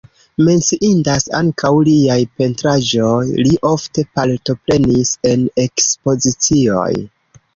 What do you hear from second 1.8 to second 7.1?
liaj pentraĵoj, li ofte partoprenis en ekspozicioj.